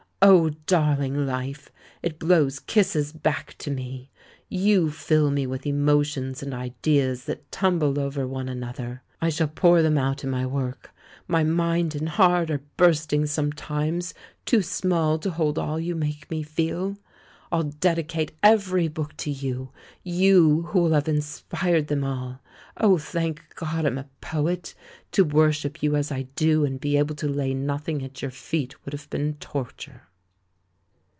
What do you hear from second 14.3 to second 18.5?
too small to hold all you make me feel. I'll dedicate